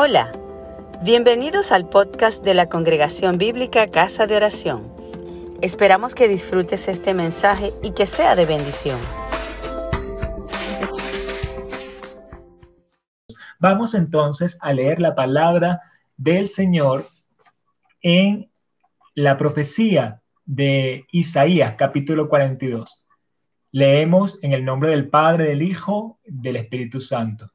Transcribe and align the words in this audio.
Hola, 0.00 0.30
bienvenidos 1.02 1.72
al 1.72 1.88
podcast 1.88 2.44
de 2.44 2.54
la 2.54 2.68
Congregación 2.68 3.36
Bíblica 3.36 3.88
Casa 3.88 4.28
de 4.28 4.36
Oración. 4.36 4.94
Esperamos 5.60 6.14
que 6.14 6.28
disfrutes 6.28 6.86
este 6.86 7.14
mensaje 7.14 7.72
y 7.82 7.90
que 7.94 8.06
sea 8.06 8.36
de 8.36 8.46
bendición. 8.46 8.96
Vamos 13.58 13.96
entonces 13.96 14.56
a 14.60 14.72
leer 14.72 15.02
la 15.02 15.16
palabra 15.16 15.80
del 16.16 16.46
Señor 16.46 17.04
en 18.00 18.52
la 19.16 19.36
profecía 19.36 20.22
de 20.44 21.06
Isaías 21.10 21.74
capítulo 21.76 22.28
42. 22.28 23.04
Leemos 23.72 24.44
en 24.44 24.52
el 24.52 24.64
nombre 24.64 24.90
del 24.90 25.08
Padre, 25.08 25.46
del 25.46 25.62
Hijo, 25.62 26.20
del 26.24 26.54
Espíritu 26.54 27.00
Santo. 27.00 27.50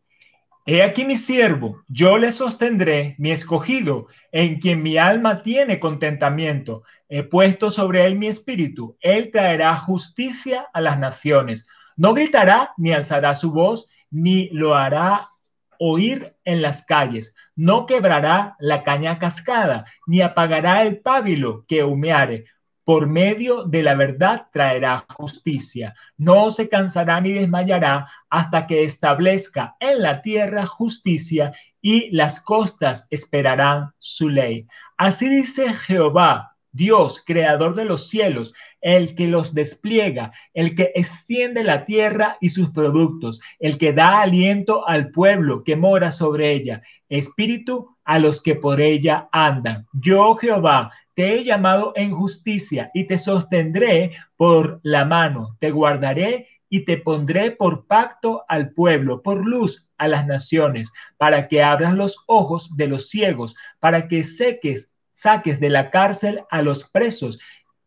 He 0.66 0.82
aquí 0.82 1.04
mi 1.04 1.18
siervo, 1.18 1.84
yo 1.90 2.18
le 2.18 2.32
sostendré, 2.32 3.16
mi 3.18 3.32
escogido, 3.32 4.08
en 4.32 4.62
quien 4.62 4.82
mi 4.82 4.98
alma 4.98 5.42
tiene 5.42 5.78
contentamiento. 5.78 6.84
He 7.10 7.24
puesto 7.24 7.70
sobre 7.70 8.06
él 8.06 8.18
mi 8.18 8.28
espíritu. 8.28 8.96
Él 9.02 9.30
traerá 9.30 9.76
justicia 9.76 10.68
a 10.74 10.80
las 10.80 10.98
naciones. 10.98 11.68
No 11.98 12.14
gritará 12.14 12.74
ni 12.78 12.94
alzará 12.94 13.36
su 13.36 13.52
voz, 13.52 13.90
ni 14.10 14.48
lo 14.52 14.76
hará 14.76 15.32
oír 15.80 16.34
en 16.46 16.62
las 16.62 16.86
calles. 16.86 17.36
No 17.58 17.86
quebrará 17.86 18.56
la 18.58 18.84
caña 18.84 19.20
cascada, 19.20 19.84
ni 20.08 20.22
apagará 20.22 20.84
el 20.84 21.02
pábilo 21.02 21.66
que 21.68 21.84
humeare 21.84 22.46
por 22.84 23.08
medio 23.08 23.64
de 23.64 23.84
la 23.84 23.96
verdad 23.96 24.48
traerá 24.52 25.06
justicia. 25.16 25.96
No 26.18 26.52
se 26.52 26.70
cansará 26.70 27.22
ni 27.22 27.32
desmayará 27.32 28.08
hasta 28.30 28.68
que 28.68 28.84
establezca 28.84 29.76
en 29.80 30.02
la 30.02 30.22
tierra 30.22 30.66
justicia 30.66 31.54
y 31.82 32.10
las 32.12 32.40
costas 32.40 33.08
esperarán 33.10 33.92
su 33.98 34.30
ley. 34.30 34.68
Así 34.98 35.30
dice 35.30 35.74
Jehová, 35.74 36.54
Dios, 36.74 37.24
creador 37.24 37.76
de 37.76 37.86
los 37.86 38.10
cielos, 38.10 38.54
el 38.82 39.14
que 39.14 39.28
los 39.28 39.54
despliega, 39.54 40.32
el 40.56 40.76
que 40.76 40.92
extiende 40.96 41.64
la 41.64 41.86
tierra 41.86 42.38
y 42.42 42.50
sus 42.50 42.72
productos, 42.72 43.42
el 43.60 43.78
que 43.78 43.94
da 43.94 44.22
aliento 44.22 44.88
al 44.88 45.12
pueblo 45.12 45.64
que 45.64 45.76
mora 45.76 46.10
sobre 46.10 46.52
ella, 46.52 46.82
espíritu 47.10 47.96
a 48.04 48.18
los 48.18 48.42
que 48.42 48.56
por 48.56 48.82
ella 48.82 49.30
andan. 49.32 49.86
Yo, 49.94 50.36
Jehová, 50.36 50.92
te 51.14 51.36
he 51.36 51.44
llamado 51.44 51.94
en 51.96 52.12
justicia 52.12 52.90
y 52.94 53.06
te 53.06 53.18
sostendré 53.18 54.14
por 54.36 54.80
la 54.84 55.06
mano, 55.06 55.58
te 55.60 55.72
guardaré 55.72 56.48
y 56.70 56.86
te 56.86 56.98
pondré 56.98 57.52
por 57.52 57.86
pacto 57.86 58.44
al 58.48 58.72
pueblo, 58.72 59.22
por 59.22 59.46
luz 59.46 59.88
a 59.98 60.08
las 60.08 60.26
naciones, 60.26 60.92
para 61.18 61.48
que 61.48 61.62
abras 61.62 61.94
los 61.94 62.24
ojos 62.28 62.76
de 62.76 62.88
los 62.88 63.10
ciegos, 63.10 63.56
para 63.80 64.08
que 64.08 64.24
saques 64.24 65.60
de 65.60 65.70
la 65.70 65.92
cárcel 65.92 66.42
a 66.50 66.62
los 66.62 66.84
presos 66.84 67.40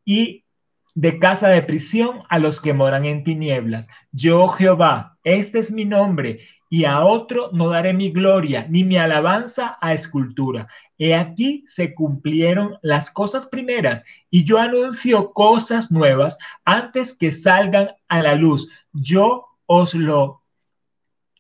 y 0.05 0.46
de 0.97 1.19
casa 1.19 1.49
de 1.49 1.63
prisión 1.63 2.23
a 2.31 2.39
los 2.39 2.61
que 2.61 2.73
moran 2.73 3.05
en 3.05 3.23
tinieblas. 3.23 3.87
Yo, 4.13 4.49
Jehová, 4.49 5.19
este 5.25 5.59
es 5.59 5.71
mi 5.71 5.85
nombre, 5.85 6.41
y 6.71 6.87
a 6.87 7.05
otro 7.05 7.51
no 7.53 7.69
daré 7.69 7.93
mi 7.93 8.11
gloria, 8.11 8.67
ni 8.69 8.83
mi 8.83 8.97
alabanza 8.97 9.77
a 9.83 9.93
escultura. 9.93 10.69
He 10.99 11.15
aquí 11.15 11.63
se 11.67 11.95
cumplieron 11.95 12.77
las 12.81 13.11
cosas 13.11 13.45
primeras, 13.47 14.07
y 14.31 14.45
yo 14.47 14.59
anuncio 14.59 15.33
cosas 15.33 15.93
nuevas 15.93 16.39
antes 16.65 17.13
que 17.17 17.31
salgan 17.31 17.91
a 18.09 18.23
la 18.23 18.35
luz. 18.35 18.71
Yo 18.95 19.45
os 19.67 19.95
lo 19.95 20.46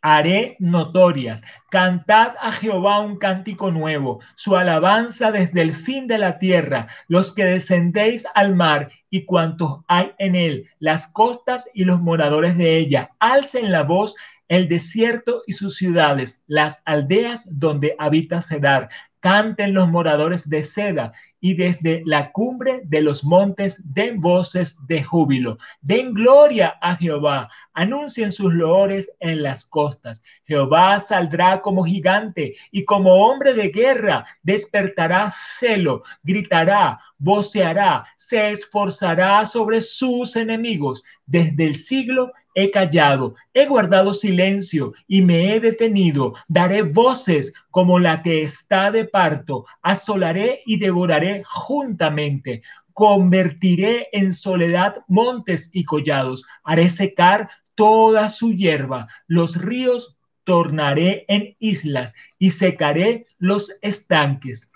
haré 0.02 0.56
notorias. 0.58 1.42
Cantad 1.70 2.34
a 2.40 2.52
Jehová 2.52 3.00
un 3.00 3.18
cántico 3.18 3.70
nuevo, 3.70 4.20
su 4.34 4.56
alabanza 4.56 5.32
desde 5.32 5.62
el 5.62 5.74
fin 5.74 6.06
de 6.06 6.18
la 6.18 6.38
tierra, 6.38 6.88
los 7.08 7.34
que 7.34 7.44
descendéis 7.44 8.26
al 8.34 8.54
mar 8.54 8.90
y 9.10 9.24
cuantos 9.24 9.80
hay 9.88 10.12
en 10.18 10.36
él, 10.36 10.68
las 10.78 11.06
costas 11.12 11.68
y 11.74 11.84
los 11.84 12.00
moradores 12.00 12.56
de 12.56 12.76
ella. 12.76 13.10
Alcen 13.18 13.72
la 13.72 13.82
voz 13.82 14.14
el 14.48 14.68
desierto 14.68 15.42
y 15.46 15.52
sus 15.52 15.76
ciudades, 15.76 16.44
las 16.46 16.82
aldeas 16.84 17.48
donde 17.58 17.96
habita 17.98 18.42
Cedar. 18.42 18.88
Canten 19.20 19.74
los 19.74 19.88
moradores 19.88 20.48
de 20.48 20.62
Seda 20.62 21.12
y 21.46 21.54
desde 21.54 22.02
la 22.04 22.32
cumbre 22.32 22.80
de 22.86 23.00
los 23.00 23.22
montes 23.22 23.80
den 23.94 24.20
voces 24.20 24.84
de 24.88 25.00
júbilo. 25.00 25.58
Den 25.80 26.12
gloria 26.12 26.74
a 26.80 26.96
Jehová. 26.96 27.48
Anuncien 27.72 28.32
sus 28.32 28.52
loores 28.52 29.12
en 29.20 29.44
las 29.44 29.64
costas. 29.64 30.24
Jehová 30.44 30.98
saldrá 30.98 31.62
como 31.62 31.84
gigante 31.84 32.56
y 32.72 32.84
como 32.84 33.14
hombre 33.24 33.54
de 33.54 33.68
guerra. 33.68 34.26
Despertará 34.42 35.32
celo, 35.60 36.02
gritará, 36.24 36.98
voceará, 37.16 38.04
se 38.16 38.50
esforzará 38.50 39.46
sobre 39.46 39.80
sus 39.80 40.34
enemigos. 40.34 41.04
Desde 41.26 41.64
el 41.64 41.76
siglo 41.76 42.32
he 42.56 42.70
callado, 42.70 43.34
he 43.54 43.66
guardado 43.66 44.14
silencio 44.14 44.94
y 45.06 45.20
me 45.22 45.54
he 45.54 45.60
detenido. 45.60 46.34
Daré 46.48 46.82
voces 46.82 47.52
como 47.70 47.98
la 47.98 48.22
que 48.22 48.42
está 48.42 48.90
de 48.90 49.04
parto. 49.04 49.66
Asolaré 49.82 50.62
y 50.64 50.78
devoraré 50.78 51.44
juntamente. 51.44 52.62
Convertiré 52.94 54.08
en 54.10 54.32
soledad 54.32 54.96
montes 55.06 55.70
y 55.74 55.84
collados. 55.84 56.46
Haré 56.64 56.88
secar 56.88 57.50
toda 57.74 58.30
su 58.30 58.54
hierba. 58.54 59.06
Los 59.26 59.56
ríos 59.56 60.16
tornaré 60.44 61.26
en 61.28 61.54
islas 61.58 62.14
y 62.38 62.50
secaré 62.50 63.26
los 63.38 63.70
estanques 63.82 64.72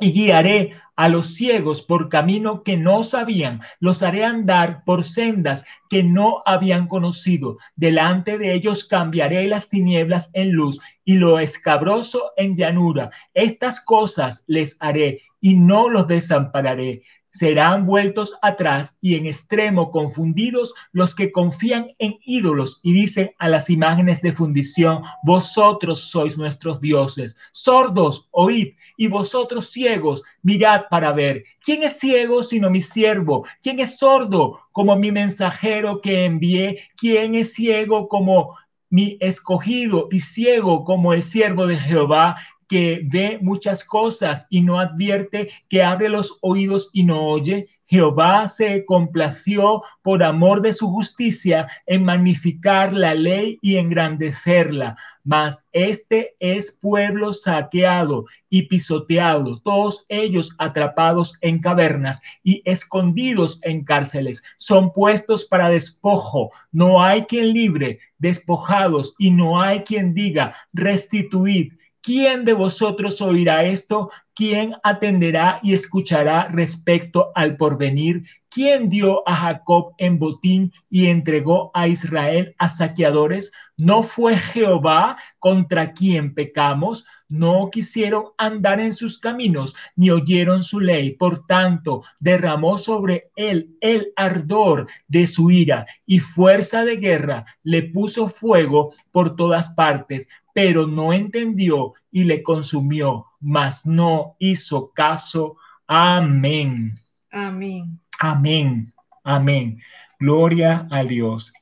y 0.00 0.12
guiaré 0.12 0.74
a 0.96 1.08
los 1.08 1.34
ciegos 1.34 1.82
por 1.82 2.08
camino 2.08 2.62
que 2.62 2.76
no 2.76 3.02
sabían, 3.02 3.60
los 3.80 4.02
haré 4.02 4.24
andar 4.24 4.84
por 4.84 5.04
sendas 5.04 5.64
que 5.88 6.02
no 6.02 6.42
habían 6.46 6.86
conocido. 6.86 7.58
Delante 7.76 8.38
de 8.38 8.52
ellos 8.54 8.84
cambiaré 8.84 9.46
las 9.48 9.68
tinieblas 9.68 10.30
en 10.34 10.52
luz 10.52 10.80
y 11.04 11.14
lo 11.14 11.38
escabroso 11.38 12.32
en 12.36 12.56
llanura. 12.56 13.10
Estas 13.34 13.84
cosas 13.84 14.44
les 14.46 14.76
haré 14.80 15.22
y 15.40 15.54
no 15.54 15.88
los 15.88 16.06
desampararé 16.06 17.02
serán 17.32 17.84
vueltos 17.84 18.34
atrás 18.42 18.96
y 19.00 19.16
en 19.16 19.26
extremo 19.26 19.90
confundidos 19.90 20.74
los 20.92 21.14
que 21.14 21.32
confían 21.32 21.88
en 21.98 22.18
ídolos 22.24 22.80
y 22.82 22.92
dicen 22.92 23.32
a 23.38 23.48
las 23.48 23.70
imágenes 23.70 24.22
de 24.22 24.32
fundición, 24.32 25.02
vosotros 25.24 25.98
sois 25.98 26.36
nuestros 26.36 26.80
dioses. 26.80 27.36
Sordos, 27.52 28.28
oíd, 28.30 28.74
y 28.96 29.08
vosotros 29.08 29.70
ciegos, 29.70 30.22
mirad 30.42 30.82
para 30.90 31.12
ver. 31.12 31.44
¿Quién 31.60 31.82
es 31.82 31.98
ciego 31.98 32.42
sino 32.42 32.70
mi 32.70 32.80
siervo? 32.80 33.46
¿Quién 33.62 33.80
es 33.80 33.98
sordo 33.98 34.60
como 34.72 34.94
mi 34.96 35.10
mensajero 35.10 36.00
que 36.00 36.24
envié? 36.24 36.80
¿Quién 36.96 37.34
es 37.34 37.54
ciego 37.54 38.08
como 38.08 38.56
mi 38.92 39.16
escogido 39.20 40.08
y 40.10 40.20
ciego 40.20 40.84
como 40.84 41.14
el 41.14 41.22
siervo 41.22 41.66
de 41.66 41.78
Jehová 41.78 42.36
que 42.72 43.02
ve 43.04 43.38
muchas 43.42 43.84
cosas 43.84 44.46
y 44.48 44.62
no 44.62 44.80
advierte, 44.80 45.50
que 45.68 45.82
abre 45.82 46.08
los 46.08 46.38
oídos 46.40 46.88
y 46.94 47.02
no 47.02 47.20
oye. 47.26 47.68
Jehová 47.84 48.48
se 48.48 48.86
complació 48.86 49.82
por 50.00 50.22
amor 50.22 50.62
de 50.62 50.72
su 50.72 50.88
justicia 50.88 51.68
en 51.84 52.06
magnificar 52.06 52.94
la 52.94 53.12
ley 53.12 53.58
y 53.60 53.76
engrandecerla. 53.76 54.96
Mas 55.22 55.68
este 55.72 56.34
es 56.40 56.72
pueblo 56.72 57.34
saqueado 57.34 58.24
y 58.48 58.62
pisoteado, 58.62 59.60
todos 59.60 60.06
ellos 60.08 60.54
atrapados 60.56 61.34
en 61.42 61.60
cavernas 61.60 62.22
y 62.42 62.62
escondidos 62.64 63.60
en 63.64 63.84
cárceles. 63.84 64.42
Son 64.56 64.94
puestos 64.94 65.44
para 65.44 65.68
despojo. 65.68 66.52
No 66.70 67.02
hay 67.02 67.24
quien 67.24 67.52
libre, 67.52 67.98
despojados 68.16 69.14
y 69.18 69.30
no 69.30 69.60
hay 69.60 69.80
quien 69.80 70.14
diga 70.14 70.54
restituid 70.72 71.74
¿Quién 72.02 72.44
de 72.44 72.52
vosotros 72.52 73.20
oirá 73.22 73.62
esto? 73.62 74.10
¿Quién 74.34 74.74
atenderá 74.82 75.60
y 75.62 75.72
escuchará 75.72 76.48
respecto 76.48 77.30
al 77.36 77.56
porvenir? 77.56 78.24
¿Quién 78.50 78.90
dio 78.90 79.26
a 79.26 79.36
Jacob 79.36 79.94
en 79.98 80.18
botín 80.18 80.72
y 80.90 81.06
entregó 81.06 81.70
a 81.74 81.86
Israel 81.86 82.56
a 82.58 82.68
saqueadores? 82.70 83.52
¿No 83.76 84.02
fue 84.02 84.36
Jehová 84.36 85.16
contra 85.38 85.92
quien 85.92 86.34
pecamos? 86.34 87.06
No 87.28 87.70
quisieron 87.70 88.24
andar 88.36 88.80
en 88.80 88.92
sus 88.92 89.18
caminos, 89.18 89.76
ni 89.94 90.10
oyeron 90.10 90.64
su 90.64 90.80
ley. 90.80 91.12
Por 91.12 91.46
tanto, 91.46 92.02
derramó 92.18 92.78
sobre 92.78 93.30
él 93.36 93.76
el 93.80 94.12
ardor 94.16 94.88
de 95.06 95.26
su 95.28 95.52
ira 95.52 95.86
y 96.04 96.18
fuerza 96.18 96.84
de 96.84 96.96
guerra. 96.96 97.46
Le 97.62 97.84
puso 97.84 98.26
fuego 98.28 98.92
por 99.12 99.36
todas 99.36 99.70
partes 99.70 100.28
pero 100.52 100.86
no 100.86 101.12
entendió 101.12 101.94
y 102.10 102.24
le 102.24 102.42
consumió, 102.42 103.26
mas 103.40 103.86
no 103.86 104.36
hizo 104.38 104.92
caso. 104.92 105.56
Amén. 105.86 106.98
Amén. 107.30 108.00
Amén. 108.18 108.92
Amén. 109.24 109.80
Gloria 110.18 110.86
a 110.90 111.02
Dios. 111.04 111.52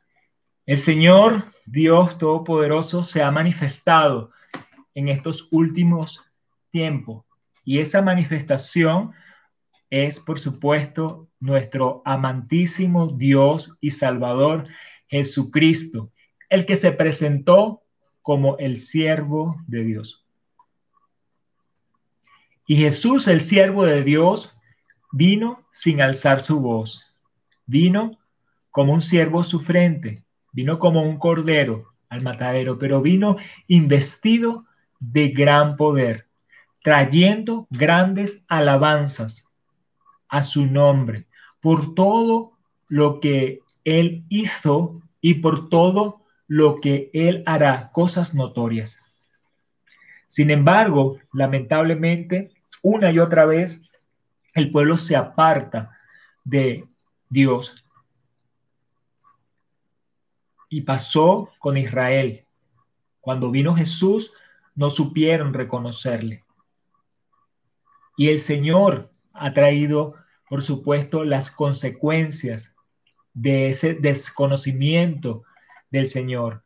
El 0.66 0.76
Señor, 0.76 1.44
Dios 1.66 2.18
Todopoderoso, 2.18 3.02
se 3.02 3.22
ha 3.22 3.30
manifestado 3.30 4.30
en 4.94 5.08
estos 5.08 5.48
últimos 5.50 6.24
tiempos. 6.70 7.24
Y 7.64 7.78
esa 7.78 8.02
manifestación 8.02 9.12
es, 9.90 10.20
por 10.20 10.38
supuesto, 10.38 11.28
nuestro 11.40 12.02
amantísimo 12.04 13.08
Dios 13.08 13.78
y 13.80 13.90
Salvador 13.90 14.66
Jesucristo, 15.08 16.12
el 16.48 16.66
que 16.66 16.76
se 16.76 16.92
presentó 16.92 17.82
como 18.22 18.56
el 18.58 18.78
siervo 18.78 19.56
de 19.66 19.84
Dios. 19.84 20.24
Y 22.66 22.76
Jesús, 22.76 23.26
el 23.28 23.40
siervo 23.40 23.84
de 23.84 24.02
Dios, 24.02 24.56
vino 25.12 25.66
sin 25.72 26.00
alzar 26.00 26.40
su 26.40 26.60
voz, 26.60 27.14
vino 27.66 28.18
como 28.70 28.92
un 28.92 29.02
siervo 29.02 29.42
sufrente, 29.42 30.22
vino 30.52 30.78
como 30.78 31.02
un 31.02 31.18
cordero 31.18 31.94
al 32.08 32.22
matadero, 32.22 32.78
pero 32.78 33.00
vino 33.00 33.36
investido 33.66 34.64
de 35.00 35.28
gran 35.28 35.76
poder, 35.76 36.26
trayendo 36.82 37.66
grandes 37.70 38.44
alabanzas 38.48 39.50
a 40.28 40.44
su 40.44 40.66
nombre 40.66 41.26
por 41.60 41.94
todo 41.94 42.52
lo 42.88 43.20
que 43.20 43.60
él 43.84 44.24
hizo 44.28 45.00
y 45.20 45.34
por 45.34 45.68
todo 45.68 46.19
lo 46.50 46.80
que 46.80 47.10
él 47.12 47.44
hará, 47.46 47.92
cosas 47.92 48.34
notorias. 48.34 49.00
Sin 50.26 50.50
embargo, 50.50 51.20
lamentablemente, 51.32 52.50
una 52.82 53.12
y 53.12 53.20
otra 53.20 53.44
vez, 53.44 53.88
el 54.54 54.72
pueblo 54.72 54.96
se 54.96 55.14
aparta 55.14 55.96
de 56.42 56.88
Dios. 57.28 57.86
Y 60.68 60.80
pasó 60.80 61.50
con 61.60 61.76
Israel. 61.76 62.44
Cuando 63.20 63.52
vino 63.52 63.76
Jesús, 63.76 64.34
no 64.74 64.90
supieron 64.90 65.54
reconocerle. 65.54 66.42
Y 68.16 68.28
el 68.28 68.40
Señor 68.40 69.08
ha 69.34 69.52
traído, 69.52 70.16
por 70.48 70.62
supuesto, 70.62 71.22
las 71.22 71.48
consecuencias 71.48 72.74
de 73.34 73.68
ese 73.68 73.94
desconocimiento 73.94 75.44
del 75.90 76.06
Señor. 76.06 76.62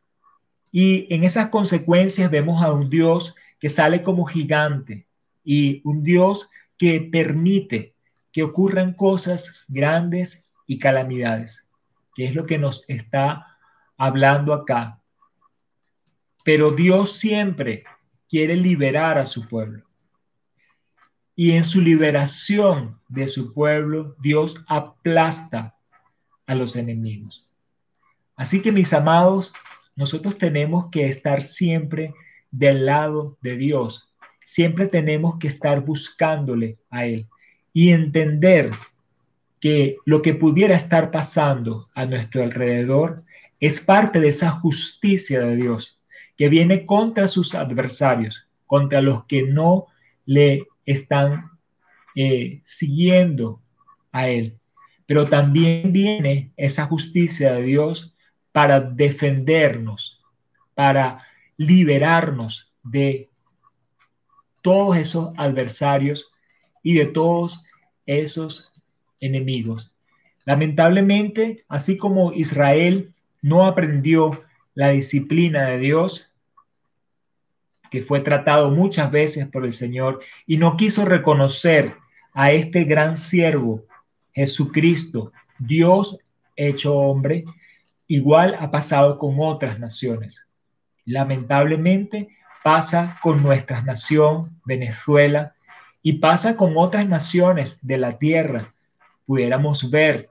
Y 0.71 1.13
en 1.13 1.23
esas 1.23 1.49
consecuencias 1.49 2.29
vemos 2.29 2.63
a 2.63 2.71
un 2.71 2.89
Dios 2.89 3.35
que 3.59 3.69
sale 3.69 4.03
como 4.03 4.25
gigante 4.25 5.07
y 5.43 5.81
un 5.83 6.03
Dios 6.03 6.49
que 6.77 7.01
permite 7.01 7.95
que 8.31 8.43
ocurran 8.43 8.93
cosas 8.93 9.53
grandes 9.67 10.45
y 10.67 10.77
calamidades, 10.77 11.69
que 12.13 12.25
es 12.25 12.35
lo 12.35 12.45
que 12.45 12.57
nos 12.57 12.83
está 12.89 13.57
hablando 13.97 14.53
acá. 14.53 15.01
Pero 16.43 16.71
Dios 16.71 17.17
siempre 17.17 17.85
quiere 18.27 18.55
liberar 18.55 19.17
a 19.17 19.25
su 19.25 19.47
pueblo. 19.47 19.85
Y 21.35 21.51
en 21.51 21.63
su 21.63 21.81
liberación 21.81 22.99
de 23.07 23.27
su 23.27 23.53
pueblo, 23.53 24.15
Dios 24.19 24.63
aplasta 24.67 25.77
a 26.45 26.55
los 26.55 26.75
enemigos. 26.75 27.49
Así 28.35 28.61
que 28.61 28.71
mis 28.71 28.93
amados, 28.93 29.53
nosotros 29.95 30.37
tenemos 30.37 30.89
que 30.91 31.07
estar 31.07 31.41
siempre 31.41 32.13
del 32.51 32.85
lado 32.85 33.37
de 33.41 33.57
Dios. 33.57 34.09
Siempre 34.45 34.87
tenemos 34.87 35.39
que 35.39 35.47
estar 35.47 35.81
buscándole 35.81 36.77
a 36.89 37.05
Él 37.05 37.25
y 37.73 37.89
entender 37.89 38.71
que 39.59 39.97
lo 40.05 40.21
que 40.21 40.33
pudiera 40.33 40.75
estar 40.75 41.11
pasando 41.11 41.89
a 41.95 42.05
nuestro 42.05 42.43
alrededor 42.43 43.23
es 43.59 43.79
parte 43.79 44.19
de 44.19 44.27
esa 44.27 44.51
justicia 44.51 45.39
de 45.39 45.55
Dios 45.55 45.99
que 46.37 46.49
viene 46.49 46.85
contra 46.85 47.27
sus 47.27 47.55
adversarios, 47.55 48.47
contra 48.65 49.01
los 49.01 49.25
que 49.25 49.43
no 49.43 49.87
le 50.25 50.67
están 50.85 51.51
eh, 52.15 52.61
siguiendo 52.63 53.61
a 54.11 54.29
Él. 54.29 54.57
Pero 55.05 55.27
también 55.27 55.91
viene 55.93 56.51
esa 56.57 56.85
justicia 56.85 57.53
de 57.53 57.63
Dios 57.63 58.14
para 58.55 58.79
defendernos, 58.79 60.23
para 60.75 61.27
liberarnos 61.57 62.73
de 62.83 63.27
todos 64.61 64.95
esos 64.95 65.33
adversarios 65.35 66.31
y 66.81 66.93
de 66.93 67.07
todos 67.07 67.65
esos 68.05 68.71
enemigos. 69.19 69.93
Lamentablemente, 70.45 71.65
así 71.67 71.97
como 71.97 72.31
Israel 72.31 73.13
no 73.41 73.65
aprendió 73.65 74.45
la 74.73 74.91
disciplina 74.91 75.65
de 75.71 75.79
Dios, 75.79 76.31
que 77.91 78.03
fue 78.03 78.21
tratado 78.21 78.71
muchas 78.71 79.11
veces 79.11 79.49
por 79.49 79.65
el 79.65 79.73
Señor, 79.73 80.21
y 80.47 80.55
no 80.55 80.77
quiso 80.77 81.03
reconocer 81.03 81.97
a 82.31 82.53
este 82.53 82.85
gran 82.85 83.17
siervo, 83.17 83.83
Jesucristo, 84.33 85.33
Dios 85.59 86.19
hecho 86.55 86.95
hombre, 86.95 87.43
igual 88.07 88.55
ha 88.59 88.71
pasado 88.71 89.17
con 89.17 89.35
otras 89.39 89.79
naciones. 89.79 90.47
Lamentablemente 91.05 92.29
pasa 92.63 93.19
con 93.21 93.43
nuestra 93.43 93.81
nación, 93.81 94.59
Venezuela, 94.65 95.55
y 96.01 96.13
pasa 96.13 96.55
con 96.55 96.73
otras 96.77 97.07
naciones 97.07 97.85
de 97.85 97.97
la 97.97 98.17
tierra. 98.17 98.73
Pudiéramos 99.25 99.89
ver 99.89 100.29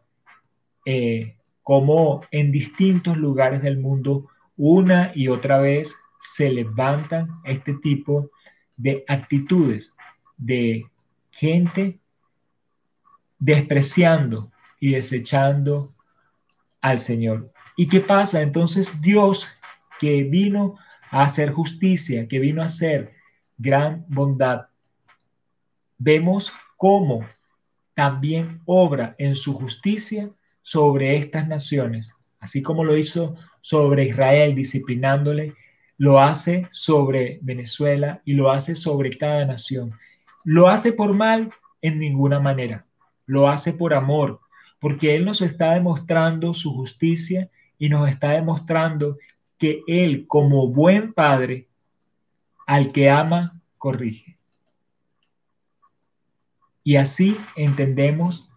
eh, 0.84 1.34
cómo 1.62 2.22
en 2.30 2.52
distintos 2.52 3.16
lugares 3.16 3.62
del 3.62 3.78
mundo 3.78 4.28
una 4.56 5.12
y 5.14 5.28
otra 5.28 5.58
vez 5.58 5.96
se 6.20 6.50
levantan 6.50 7.28
este 7.44 7.74
tipo 7.74 8.30
de 8.76 9.04
actitudes 9.08 9.94
de 10.36 10.86
gente 11.30 11.98
despreciando 13.38 14.50
y 14.80 14.92
desechando 14.92 15.94
al 16.80 16.98
Señor. 16.98 17.53
¿Y 17.76 17.88
qué 17.88 18.00
pasa? 18.00 18.42
Entonces 18.42 19.00
Dios 19.00 19.48
que 19.98 20.24
vino 20.24 20.76
a 21.10 21.22
hacer 21.22 21.52
justicia, 21.52 22.28
que 22.28 22.38
vino 22.38 22.62
a 22.62 22.66
hacer 22.66 23.12
gran 23.56 24.04
bondad, 24.08 24.66
vemos 25.98 26.52
cómo 26.76 27.26
también 27.94 28.60
obra 28.66 29.14
en 29.18 29.34
su 29.34 29.54
justicia 29.54 30.28
sobre 30.62 31.16
estas 31.16 31.46
naciones, 31.46 32.12
así 32.40 32.62
como 32.62 32.84
lo 32.84 32.96
hizo 32.96 33.36
sobre 33.60 34.04
Israel 34.06 34.54
disciplinándole, 34.54 35.54
lo 35.96 36.20
hace 36.20 36.66
sobre 36.70 37.38
Venezuela 37.42 38.20
y 38.24 38.34
lo 38.34 38.50
hace 38.50 38.74
sobre 38.74 39.16
cada 39.16 39.44
nación. 39.46 39.92
Lo 40.42 40.68
hace 40.68 40.92
por 40.92 41.14
mal 41.14 41.52
en 41.80 41.98
ninguna 41.98 42.40
manera, 42.40 42.86
lo 43.26 43.48
hace 43.48 43.72
por 43.72 43.94
amor, 43.94 44.40
porque 44.80 45.14
Él 45.14 45.24
nos 45.24 45.40
está 45.40 45.72
demostrando 45.74 46.52
su 46.52 46.74
justicia 46.74 47.48
y 47.78 47.88
nos 47.88 48.08
está 48.08 48.30
demostrando 48.30 49.18
que 49.58 49.82
Él 49.86 50.26
como 50.26 50.68
buen 50.68 51.12
padre, 51.12 51.68
al 52.66 52.92
que 52.92 53.10
ama, 53.10 53.60
corrige. 53.78 54.38
Y 56.82 56.96
así 56.96 57.36
entendemos 57.56 58.48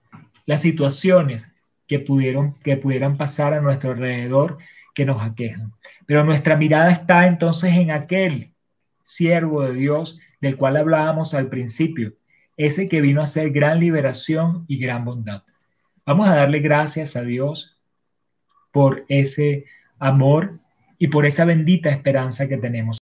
las 0.45 0.61
situaciones 0.61 1.53
que, 1.87 1.99
pudieron, 1.99 2.53
que 2.55 2.77
pudieran 2.77 3.17
pasar 3.17 3.53
a 3.53 3.61
nuestro 3.61 3.91
alrededor 3.91 4.57
que 4.93 5.05
nos 5.05 5.21
aquejan. 5.21 5.71
Pero 6.05 6.23
nuestra 6.23 6.57
mirada 6.57 6.91
está 6.91 7.27
entonces 7.27 7.73
en 7.73 7.91
aquel 7.91 8.53
siervo 9.03 9.63
de 9.63 9.73
Dios 9.73 10.19
del 10.41 10.57
cual 10.57 10.77
hablábamos 10.77 11.33
al 11.33 11.47
principio, 11.47 12.13
ese 12.57 12.89
que 12.89 13.01
vino 13.01 13.21
a 13.21 13.25
hacer 13.25 13.51
gran 13.51 13.79
liberación 13.79 14.65
y 14.67 14.77
gran 14.77 15.03
bondad. 15.03 15.43
Vamos 16.05 16.27
a 16.27 16.35
darle 16.35 16.59
gracias 16.59 17.15
a 17.15 17.21
Dios 17.21 17.76
por 18.71 19.05
ese 19.07 19.65
amor 19.99 20.59
y 20.99 21.07
por 21.07 21.25
esa 21.25 21.45
bendita 21.45 21.89
esperanza 21.89 22.47
que 22.47 22.57
tenemos. 22.57 22.97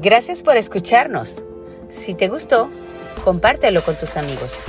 Gracias 0.00 0.42
por 0.42 0.56
escucharnos. 0.56 1.44
Si 1.88 2.14
te 2.14 2.28
gustó, 2.28 2.70
compártelo 3.24 3.82
con 3.82 3.94
tus 3.96 4.16
amigos. 4.16 4.60